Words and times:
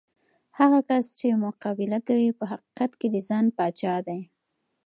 هغه 0.59 0.79
کس 0.89 1.05
چې 1.17 1.27
مقابله 1.45 1.99
کوي، 2.07 2.29
په 2.39 2.43
حقیقت 2.51 2.91
کې 2.99 3.07
د 3.13 3.15
ځان 3.27 3.45
پاچا 3.57 3.95
دی. 4.07 4.19